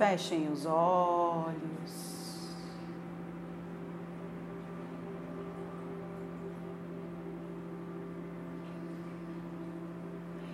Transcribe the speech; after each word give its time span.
Fechem 0.00 0.50
os 0.50 0.64
olhos. 0.64 2.56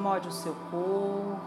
Acomode 0.09 0.27
o 0.27 0.31
seu 0.31 0.55
corpo, 0.71 1.39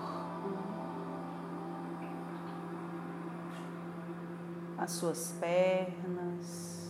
as 4.79 4.93
suas 4.93 5.33
pernas. 5.41 6.89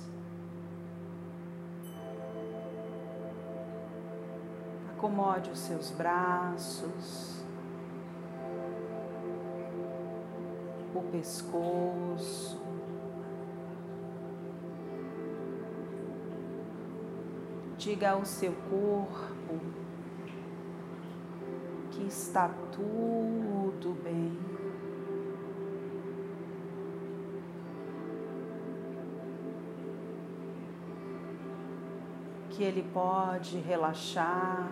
Acomode 4.90 5.50
os 5.50 5.60
seus 5.60 5.90
braços, 5.92 7.42
o 10.94 11.00
pescoço. 11.10 12.60
Diga 17.78 18.10
ao 18.10 18.26
seu 18.26 18.52
corpo 18.68 19.82
está 22.12 22.48
tudo 22.70 23.96
bem. 24.04 24.38
Que 32.50 32.62
ele 32.62 32.82
pode 32.92 33.58
relaxar. 33.58 34.70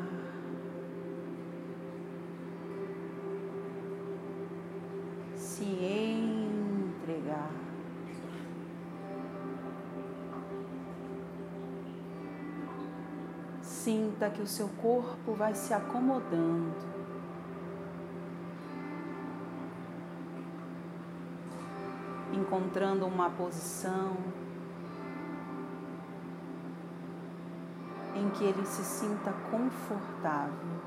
Se 5.34 5.64
entregar. 5.64 7.50
Sinta 13.62 14.28
que 14.28 14.42
o 14.42 14.46
seu 14.46 14.68
corpo 14.68 15.32
vai 15.32 15.54
se 15.54 15.72
acomodando. 15.72 16.99
Encontrando 22.50 23.06
uma 23.06 23.30
posição 23.30 24.16
em 28.16 28.28
que 28.30 28.42
ele 28.42 28.66
se 28.66 28.82
sinta 28.82 29.32
confortável. 29.52 30.80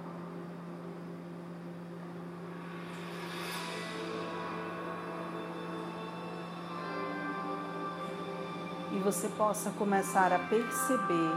E 8.92 9.00
você 9.00 9.30
possa 9.30 9.72
começar 9.72 10.34
a 10.34 10.40
perceber 10.40 11.32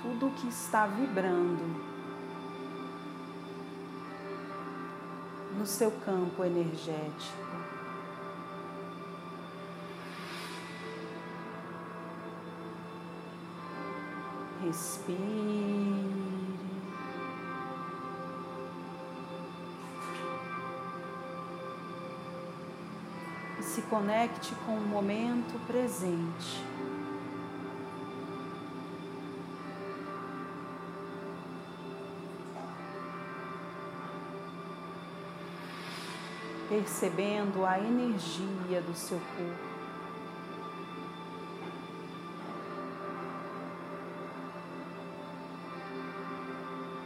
tudo 0.00 0.30
que 0.36 0.46
está 0.46 0.86
vibrando 0.86 1.93
no 5.64 5.66
seu 5.66 5.90
campo 5.90 6.44
energético. 6.44 7.42
Respire. 14.62 15.16
E 23.58 23.62
se 23.62 23.80
conecte 23.88 24.54
com 24.66 24.74
o 24.74 24.86
momento 24.86 25.58
presente. 25.66 26.73
Percebendo 36.84 37.64
a 37.64 37.78
energia 37.78 38.82
do 38.82 38.94
seu 38.94 39.18
corpo. 39.18 39.74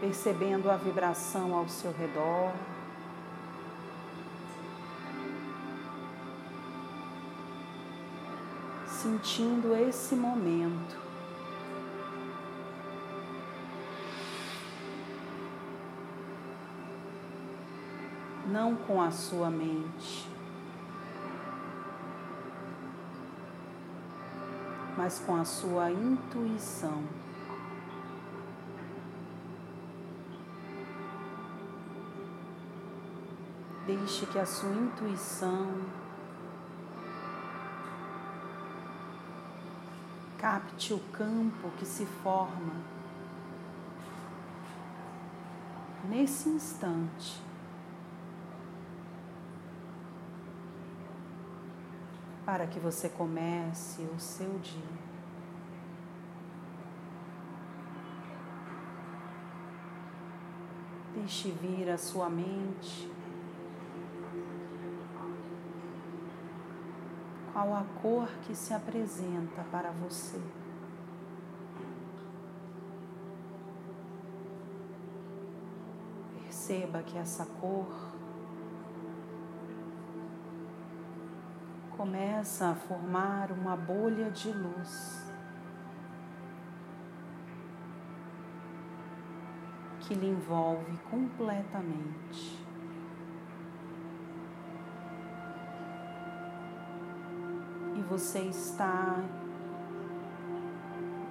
Percebendo 0.01 0.69
a 0.69 0.77
vibração 0.77 1.55
ao 1.55 1.69
seu 1.69 1.93
redor. 1.93 2.53
Sentindo 8.85 9.77
esse 9.77 10.17
momento. 10.17 11.08
Não 18.51 18.75
com 18.75 19.03
a 19.03 19.11
sua 19.11 19.51
mente, 19.51 20.27
mas 24.97 25.19
com 25.19 25.37
a 25.37 25.45
sua 25.45 25.91
intuição. 25.91 27.05
Deixe 33.87 34.27
que 34.27 34.39
a 34.39 34.47
sua 34.47 34.71
intuição 34.71 35.83
capte 40.39 40.95
o 40.95 40.99
campo 41.13 41.71
que 41.79 41.87
se 41.87 42.05
forma 42.07 42.75
nesse 46.09 46.49
instante. 46.49 47.48
Para 52.49 52.67
que 52.67 52.81
você 52.81 53.11
comece 53.11 54.01
o 54.05 54.19
seu 54.19 54.59
dia. 54.61 54.99
Deixe 61.15 61.51
vir 61.51 61.91
a 61.91 61.99
sua 61.99 62.31
mente 62.31 63.13
qual 67.53 67.75
a 67.75 67.85
cor 68.01 68.31
que 68.47 68.55
se 68.55 68.73
apresenta 68.73 69.63
para 69.71 69.91
você. 69.91 70.41
Perceba 76.33 77.03
que 77.03 77.19
essa 77.19 77.45
cor 77.61 78.08
começa 81.99 82.69
a 82.69 82.75
formar 82.77 83.51
uma 83.51 83.77
bolha 83.77 84.31
de 84.31 84.53
luz 84.53 85.29
que 89.99 90.15
lhe 90.15 90.29
envolve 90.29 90.97
completamente. 91.11 92.65
E 97.97 98.01
você 98.03 98.43
está 98.43 99.17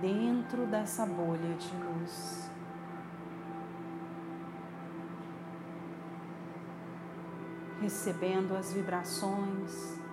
dentro 0.02 0.68
dessa 0.68 1.06
bolha 1.06 1.56
de 1.56 1.74
luz. 1.78 2.52
Recebendo 7.80 8.54
as 8.54 8.74
vibrações 8.74 10.06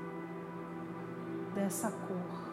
dessa 1.55 1.91
cor. 1.91 2.45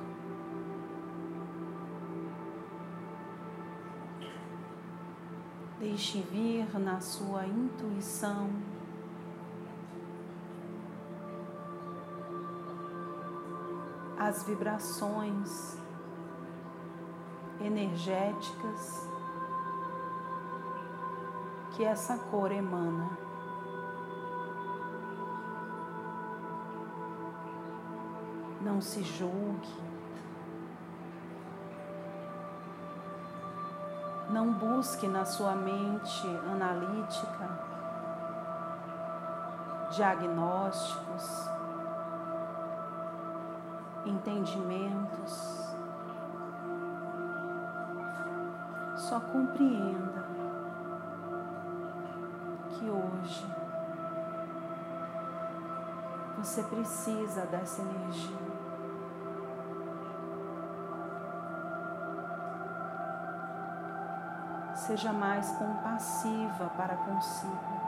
Deixe 5.79 6.21
vir 6.21 6.79
na 6.79 7.01
sua 7.01 7.45
intuição 7.47 8.49
as 14.19 14.43
vibrações 14.43 15.75
energéticas 17.59 19.09
que 21.71 21.83
essa 21.83 22.17
cor 22.17 22.51
emana. 22.51 23.30
Não 28.81 28.87
se 28.87 29.03
julgue. 29.03 29.69
Não 34.31 34.53
busque 34.53 35.07
na 35.07 35.23
sua 35.23 35.53
mente 35.53 36.27
analítica 36.51 37.47
diagnósticos, 39.91 41.47
entendimentos. 44.03 45.75
Só 48.95 49.19
compreenda 49.19 50.25
que 52.69 52.89
hoje 52.89 53.45
você 56.39 56.63
precisa 56.63 57.45
dessa 57.45 57.83
energia. 57.83 58.60
Seja 64.91 65.13
mais 65.13 65.49
compassiva 65.51 66.69
para 66.75 66.97
consigo. 66.97 67.81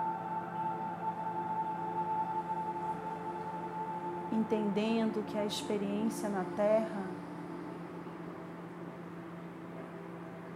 Entendendo 4.31 5.21
que 5.25 5.37
a 5.37 5.45
experiência 5.45 6.29
na 6.29 6.45
Terra 6.55 7.03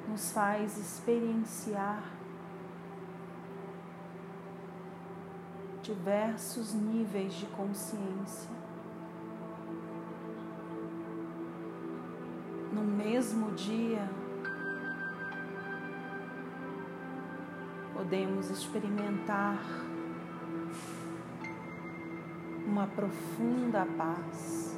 nos 0.07 0.31
faz 0.31 0.77
experienciar 0.77 2.01
diversos 5.81 6.73
níveis 6.73 7.33
de 7.33 7.45
consciência. 7.47 8.55
No 12.71 12.83
mesmo 12.83 13.51
dia, 13.51 14.09
podemos 17.97 18.51
experimentar 18.51 19.57
uma 22.67 22.85
profunda 22.85 23.87
paz. 23.97 24.77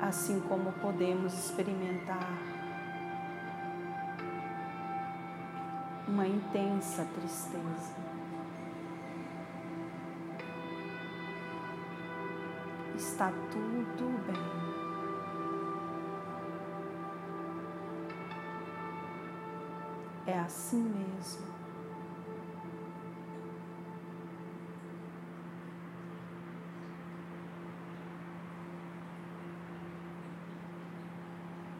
Assim 0.00 0.40
como 0.48 0.72
podemos 0.72 1.32
experimentar 1.32 2.28
uma 6.08 6.26
intensa 6.26 7.06
tristeza. 7.14 7.94
Está 12.96 13.30
tudo 13.52 14.26
bem. 14.26 14.67
É 20.28 20.38
assim 20.40 20.82
mesmo. 20.82 21.46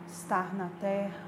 Estar 0.09 0.55
na 0.55 0.71
terra 0.81 1.27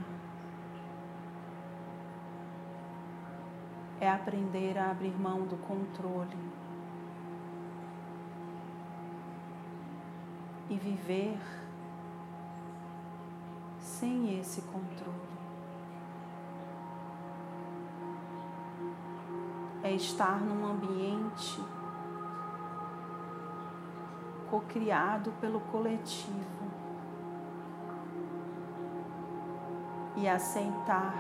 é 4.00 4.11
aprender 4.11 4.78
a 4.78 4.90
abrir 4.90 5.14
mão 5.20 5.43
do 5.43 5.58
controle 5.58 6.38
e 10.70 10.76
viver 10.78 11.38
sem 13.78 14.40
esse 14.40 14.62
controle. 14.62 15.39
É 19.90 19.94
estar 19.94 20.40
num 20.40 20.64
ambiente 20.64 21.60
cocriado 24.48 25.32
pelo 25.40 25.58
coletivo 25.62 26.70
e 30.14 30.28
aceitar 30.28 31.16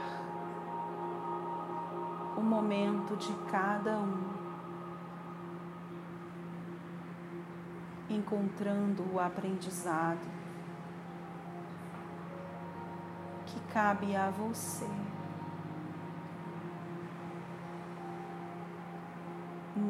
o 2.36 2.40
momento 2.40 3.16
de 3.16 3.32
cada 3.50 3.98
um, 3.98 4.30
encontrando 8.08 9.04
o 9.12 9.18
aprendizado 9.18 10.30
que 13.46 13.58
cabe 13.72 14.14
a 14.14 14.30
você. 14.30 14.86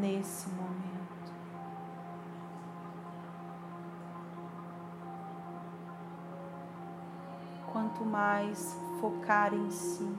Nesse 0.01 0.49
momento, 0.49 1.33
quanto 7.71 8.03
mais 8.03 8.75
focar 8.99 9.53
em 9.53 9.71
si, 9.71 10.17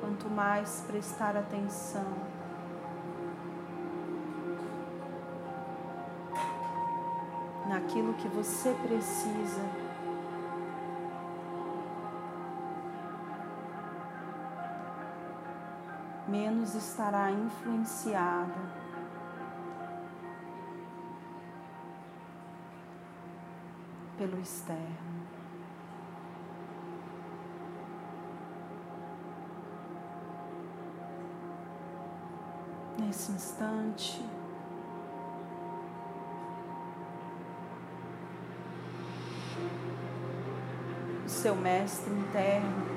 quanto 0.00 0.30
mais 0.30 0.84
prestar 0.86 1.36
atenção. 1.36 2.06
Naquilo 7.68 8.14
que 8.14 8.28
você 8.28 8.72
precisa, 8.86 9.62
menos 16.28 16.74
estará 16.74 17.30
influenciada 17.30 18.54
pelo 24.16 24.38
externo. 24.38 25.18
nesse 32.98 33.32
instante. 33.32 34.22
O 41.24 41.28
seu 41.28 41.54
mestre 41.54 42.12
interno 42.12 42.87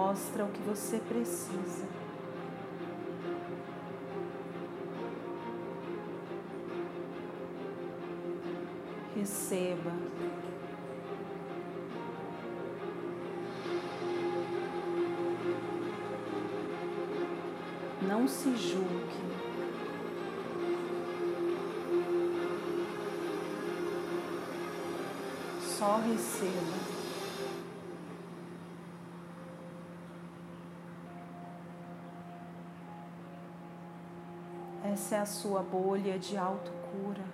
mostra 0.00 0.46
o 0.46 0.48
que 0.48 0.62
você 0.62 0.98
precisa. 0.98 1.86
Receba. 9.14 9.92
não 18.02 18.26
se 18.26 18.56
julgue. 18.56 19.20
Só 25.60 25.98
receba. 25.98 26.99
Essa 35.00 35.16
é 35.16 35.20
a 35.20 35.24
sua 35.24 35.62
bolha 35.62 36.18
de 36.18 36.36
autocura. 36.36 37.24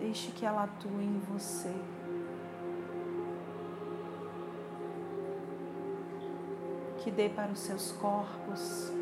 Deixe 0.00 0.32
que 0.32 0.44
ela 0.44 0.64
atue 0.64 1.04
em 1.04 1.20
você. 1.20 1.72
que 6.98 7.12
dê 7.12 7.28
para 7.28 7.52
os 7.52 7.60
seus 7.60 7.92
corpos 7.92 8.92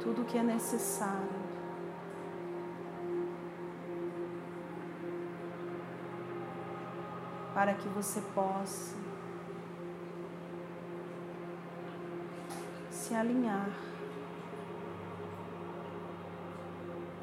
tudo 0.00 0.22
o 0.22 0.24
que 0.24 0.38
é 0.38 0.42
necessário. 0.42 1.45
Para 7.56 7.72
que 7.72 7.88
você 7.88 8.20
possa 8.34 8.94
se 12.90 13.14
alinhar 13.14 13.70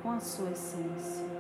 com 0.02 0.10
a 0.10 0.20
sua 0.20 0.50
essência. 0.50 1.33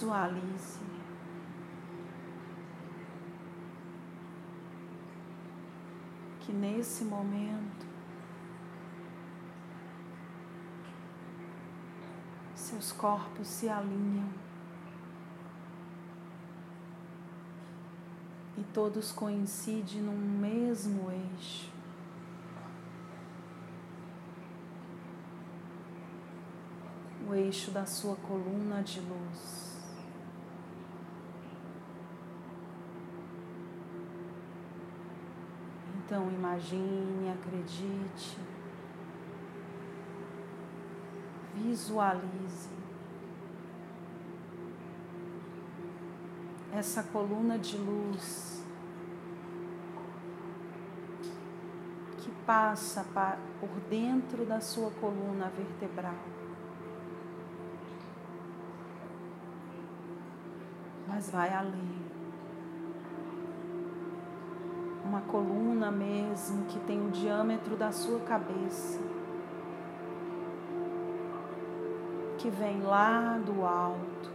Visualize. 0.00 0.78
Que 6.40 6.52
nesse 6.52 7.04
momento 7.04 7.86
seus 12.54 12.92
corpos 12.92 13.46
se 13.46 13.68
alinham 13.68 14.28
e 18.56 18.62
todos 18.72 19.12
coincidem 19.12 20.00
num 20.00 20.16
mesmo 20.16 21.10
eixo. 21.10 21.70
o 27.28 27.34
eixo 27.34 27.70
da 27.70 27.86
sua 27.86 28.16
coluna 28.16 28.82
de 28.82 28.98
luz. 28.98 29.69
Então 36.10 36.28
imagine, 36.28 37.30
acredite, 37.30 38.36
visualize 41.54 42.68
essa 46.72 47.04
coluna 47.04 47.56
de 47.56 47.78
luz 47.78 48.60
que 52.18 52.32
passa 52.44 53.06
por 53.60 53.70
dentro 53.88 54.44
da 54.44 54.60
sua 54.60 54.90
coluna 54.90 55.48
vertebral. 55.56 56.16
mas 61.06 61.30
vai 61.30 61.52
além. 61.52 62.09
Uma 65.10 65.22
coluna 65.22 65.90
mesmo 65.90 66.66
que 66.66 66.78
tem 66.78 67.04
o 67.04 67.10
diâmetro 67.10 67.74
da 67.74 67.90
sua 67.90 68.20
cabeça, 68.20 69.00
que 72.38 72.48
vem 72.48 72.80
lá 72.80 73.36
do 73.44 73.64
alto, 73.64 74.30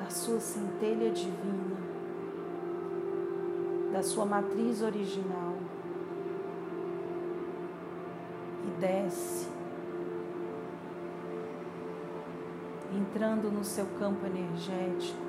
da 0.00 0.08
sua 0.08 0.40
centelha 0.40 1.10
divina, 1.10 1.76
da 3.92 4.02
sua 4.02 4.24
matriz 4.24 4.80
original, 4.80 5.56
e 8.64 8.80
desce 8.80 9.46
entrando 12.96 13.52
no 13.52 13.62
seu 13.62 13.84
campo 13.98 14.24
energético, 14.24 15.25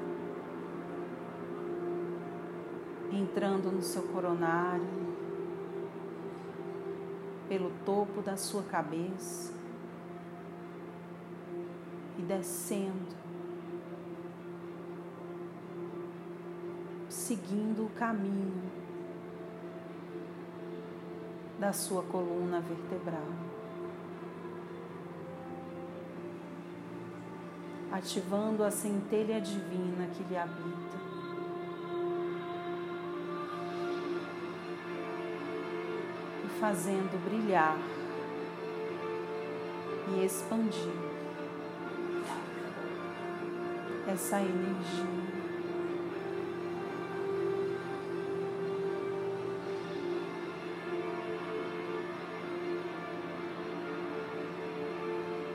entrando 3.11 3.71
no 3.71 3.81
seu 3.81 4.03
coronário, 4.03 4.85
pelo 7.47 7.71
topo 7.85 8.21
da 8.21 8.35
sua 8.35 8.63
cabeça 8.63 9.53
e 12.17 12.21
descendo, 12.21 13.15
seguindo 17.07 17.85
o 17.85 17.89
caminho 17.91 18.69
da 21.59 21.71
sua 21.71 22.03
coluna 22.03 22.59
vertebral. 22.59 23.47
ativando 27.97 28.63
a 28.63 28.69
centelha 28.69 29.41
divina 29.41 30.07
que 30.13 30.23
lhe 30.23 30.37
habita. 30.37 31.06
Fazendo 36.59 37.17
brilhar 37.23 37.77
e 40.09 40.25
expandir 40.25 40.93
essa 44.07 44.39
energia. 44.39 45.27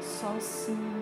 Só 0.00 0.36
essa 0.36 1.01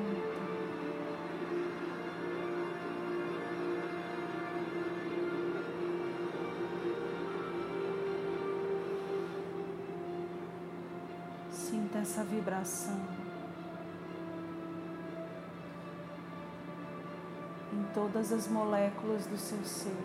vibração 12.30 13.00
em 17.72 17.82
todas 17.92 18.32
as 18.32 18.46
moléculas 18.46 19.26
do 19.26 19.37
seu 19.37 19.62
ser. 19.64 19.96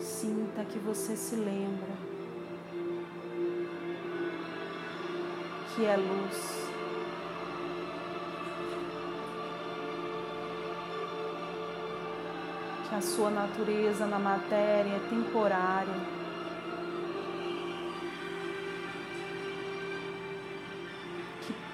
Sinta 0.00 0.64
que 0.64 0.78
você 0.78 1.16
se 1.16 1.36
lembra 1.36 2.10
que 5.74 5.84
é 5.84 5.96
luz. 5.96 6.68
Que 12.88 12.94
a 12.94 13.00
sua 13.00 13.30
natureza 13.30 14.06
na 14.06 14.18
matéria 14.18 14.96
é 14.96 15.08
temporária. 15.08 16.19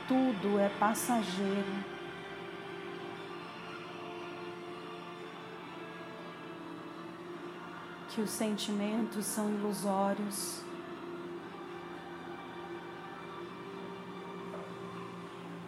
Tudo 0.08 0.58
é 0.58 0.68
passageiro. 0.68 1.84
Que 8.10 8.20
os 8.20 8.30
sentimentos 8.30 9.26
são 9.26 9.50
ilusórios. 9.50 10.62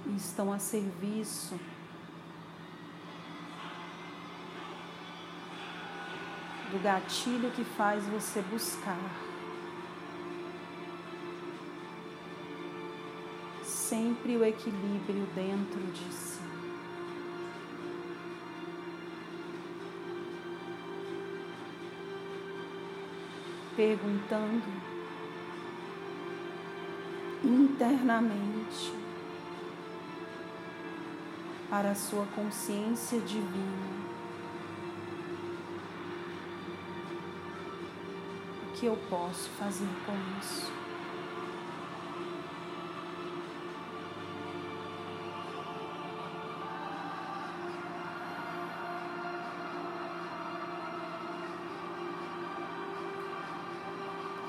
E 0.06 0.16
estão 0.16 0.52
a 0.52 0.58
serviço 0.58 1.58
do 6.70 6.78
gatilho 6.82 7.50
que 7.50 7.64
faz 7.64 8.04
você 8.06 8.40
buscar. 8.42 9.27
Sempre 13.88 14.36
o 14.36 14.44
equilíbrio 14.44 15.26
dentro 15.34 15.80
de 15.92 16.12
si. 16.12 16.38
Perguntando 23.74 24.62
internamente 27.42 28.92
para 31.70 31.92
a 31.92 31.94
sua 31.94 32.26
consciência 32.26 33.18
divina 33.20 34.08
o 38.66 38.72
que 38.74 38.84
eu 38.84 38.98
posso 39.08 39.48
fazer 39.50 39.88
com 40.04 40.12
isso. 40.40 40.77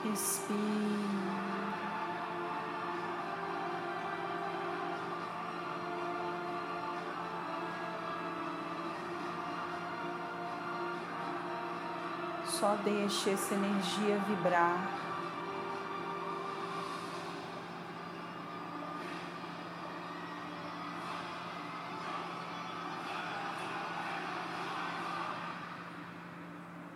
Respire. 0.09 0.59
Só 12.47 12.75
deixe 12.83 13.29
essa 13.29 13.53
energia 13.53 14.17
vibrar. 14.27 14.89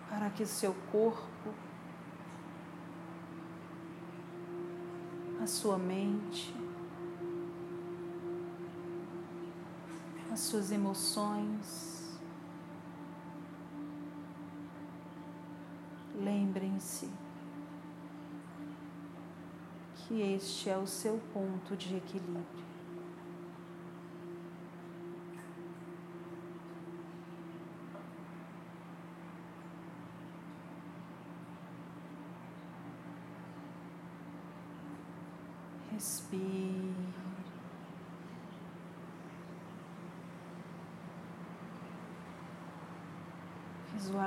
Para 0.10 0.30
que 0.32 0.46
seu 0.46 0.76
corpo, 0.92 1.54
sua 5.64 5.78
mente, 5.78 6.54
as 10.30 10.42
suas 10.42 10.74
emoções, 10.74 11.94
Lembrem-se 16.16 17.10
que 19.96 20.22
este 20.22 20.70
é 20.70 20.78
o 20.78 20.86
seu 20.86 21.20
ponto 21.34 21.76
de 21.76 21.98
equilíbrio. 21.98 22.64
Respire. 35.94 36.74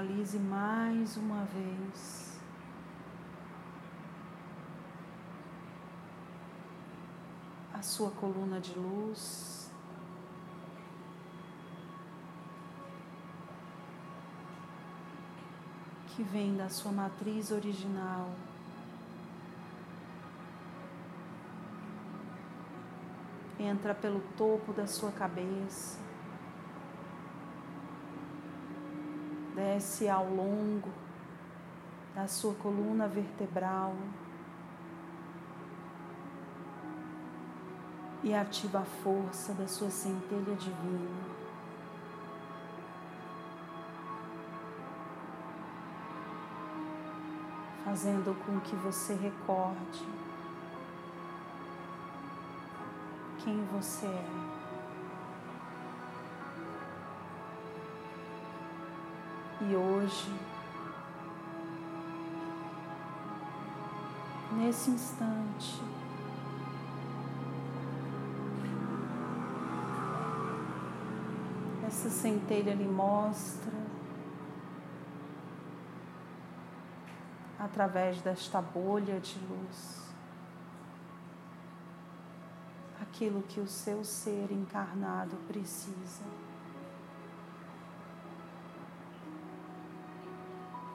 Visualize 0.06 0.38
mais 0.38 1.16
uma 1.16 1.44
vez. 1.46 2.38
A 7.74 7.82
sua 7.82 8.10
coluna 8.12 8.60
de 8.60 8.78
luz. 8.78 9.68
Que 16.08 16.22
vem 16.22 16.56
da 16.56 16.68
sua 16.68 16.92
matriz 16.92 17.50
original. 17.50 18.30
Entra 23.58 23.94
pelo 23.94 24.20
topo 24.36 24.72
da 24.72 24.86
sua 24.86 25.10
cabeça 25.10 26.05
ao 30.08 30.24
longo 30.28 30.88
da 32.14 32.26
sua 32.26 32.54
coluna 32.54 33.06
vertebral 33.06 33.94
e 38.22 38.34
ativa 38.34 38.80
a 38.80 38.84
força 38.84 39.52
da 39.52 39.68
sua 39.68 39.90
centelha 39.90 40.54
divina. 40.56 41.36
Fazendo 47.84 48.34
com 48.44 48.58
que 48.60 48.74
você 48.76 49.14
recorde 49.14 50.04
quem 53.44 53.64
você 53.66 54.06
é. 54.06 54.55
E 59.58 59.74
hoje, 59.74 60.32
nesse 64.52 64.90
instante, 64.90 65.82
essa 71.86 72.10
centelha 72.10 72.74
lhe 72.74 72.86
mostra 72.86 73.72
através 77.58 78.20
desta 78.20 78.60
bolha 78.60 79.18
de 79.18 79.38
luz 79.38 80.06
aquilo 83.16 83.42
que 83.42 83.60
o 83.60 83.66
seu 83.66 84.04
ser 84.04 84.52
encarnado 84.52 85.36
precisa. 85.48 86.22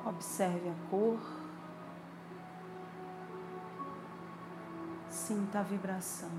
Observe 0.06 0.70
a 0.70 0.90
cor. 0.90 1.20
Sinta 5.08 5.60
a 5.60 5.64
vibração. 5.64 6.32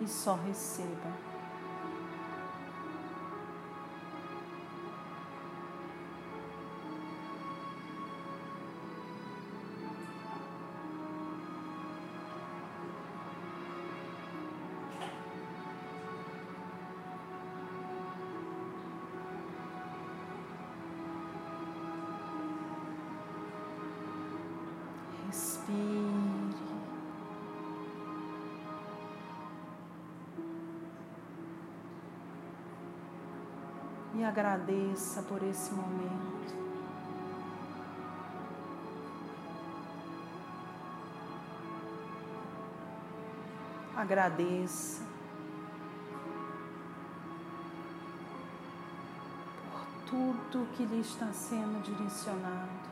E 0.00 0.06
só 0.06 0.34
receba. 0.34 1.33
E 34.14 34.22
agradeça 34.22 35.22
por 35.22 35.42
esse 35.42 35.72
momento. 35.72 36.54
Agradeça 43.96 45.02
por 49.72 49.86
tudo 50.06 50.68
que 50.74 50.84
lhe 50.84 51.00
está 51.00 51.32
sendo 51.32 51.82
direcionado. 51.82 52.84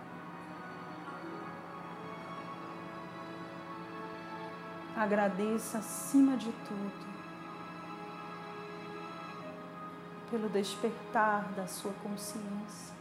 Agradeça 4.97 5.79
acima 5.79 6.37
de 6.37 6.53
tudo 6.53 7.12
pelo 10.33 10.49
despertar 10.49 11.53
da 11.53 11.67
sua 11.67 11.93
consciência. 12.03 12.95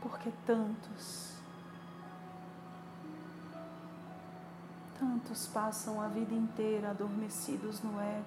Porque 0.00 0.30
tantos, 0.46 1.32
tantos 4.96 5.48
passam 5.48 6.00
a 6.00 6.06
vida 6.06 6.32
inteira 6.32 6.90
adormecidos 6.90 7.82
no 7.82 8.00
ego, 8.00 8.24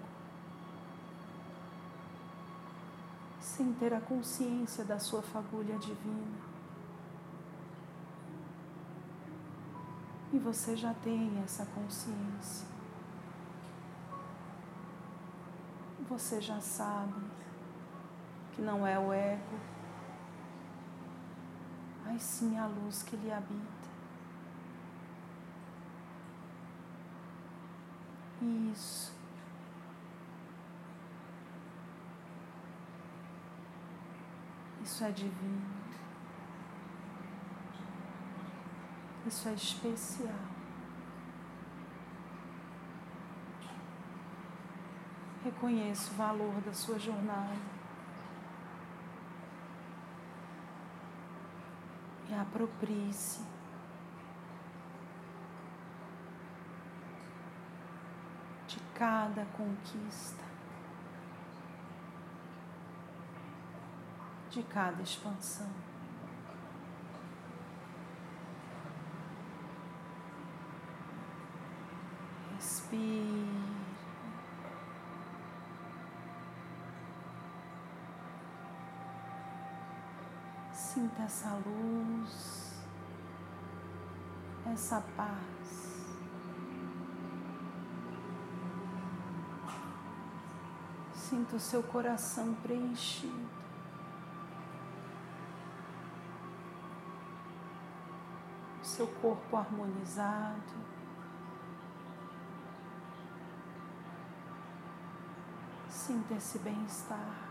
sem 3.40 3.72
ter 3.76 3.94
a 3.94 4.02
consciência 4.02 4.84
da 4.84 5.00
sua 5.00 5.22
fagulha 5.22 5.80
divina. 5.80 6.46
E 10.34 10.38
você 10.38 10.76
já 10.76 10.94
tem 10.94 11.42
essa 11.42 11.66
consciência. 11.68 12.77
Você 16.10 16.42
já 16.42 16.60
sabe 16.62 17.22
que 18.54 18.62
não 18.62 18.88
é 18.88 18.98
o 18.98 19.12
ego, 19.12 19.60
mas 22.06 22.22
sim 22.22 22.58
a 22.58 22.66
luz 22.66 23.04
que 23.04 23.16
lhe 23.16 23.32
habita. 23.32 23.88
Isso. 28.42 29.14
Isso 34.84 35.04
é 35.04 35.12
divino. 35.12 35.78
Isso 39.26 39.50
é 39.50 39.54
especial. 39.54 40.57
Reconheça 45.58 46.12
o 46.12 46.16
valor 46.18 46.62
da 46.62 46.72
sua 46.72 47.00
jornada. 47.00 47.56
E 52.30 52.34
aproprie-se 52.36 53.42
de 58.68 58.80
cada 58.94 59.46
conquista, 59.46 60.44
de 64.52 64.62
cada 64.62 65.02
expansão. 65.02 65.72
Respire. 72.54 73.27
Sinta 80.78 81.24
essa 81.24 81.60
luz, 81.66 82.72
essa 84.72 85.02
paz. 85.18 86.06
Sinta 91.16 91.56
o 91.56 91.60
seu 91.60 91.82
coração 91.82 92.54
preenchido. 92.62 93.50
Seu 98.84 99.08
corpo 99.08 99.58
harmonizado. 99.58 100.76
Sinta 105.90 106.36
esse 106.36 106.60
bem-estar. 106.60 107.47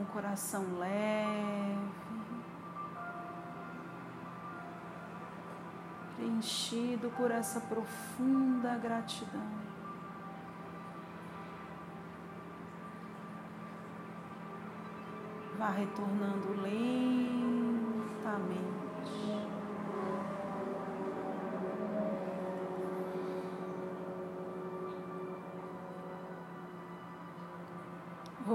Com 0.00 0.04
o 0.04 0.06
coração 0.06 0.78
leve, 0.78 1.78
preenchido 6.16 7.10
por 7.10 7.30
essa 7.30 7.60
profunda 7.60 8.78
gratidão. 8.78 9.60
Vá 15.58 15.68
retornando 15.68 16.62
lentamente. 16.62 17.70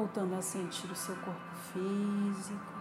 Voltando 0.06 0.36
a 0.36 0.42
sentir 0.42 0.92
o 0.92 0.96
seu 0.96 1.16
corpo 1.16 1.56
físico. 1.74 2.76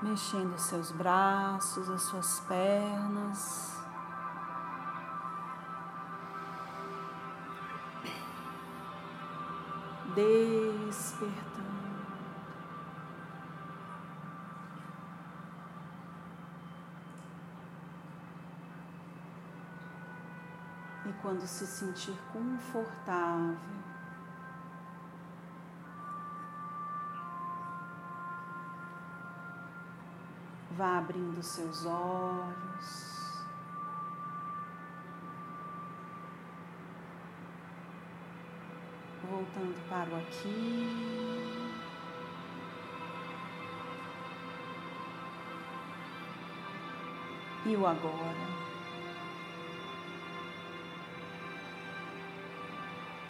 Mexendo 0.00 0.54
os 0.54 0.62
seus 0.62 0.92
braços, 0.92 1.90
as 1.90 2.02
suas 2.02 2.40
pernas. 2.40 3.76
Despertando. 10.14 11.50
E 21.06 21.09
quando 21.22 21.46
se 21.46 21.66
sentir 21.66 22.18
confortável, 22.32 23.56
vá 30.72 30.98
abrindo 30.98 31.42
seus 31.42 31.84
olhos. 31.84 33.10
Voltando 39.30 39.88
para 39.88 40.10
o 40.10 40.16
aqui. 40.16 41.20
E 47.66 47.76
o 47.76 47.86
agora. 47.86 48.69